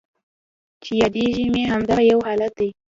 [0.83, 2.69] چې یادیږي مې همدغه یو حالت دی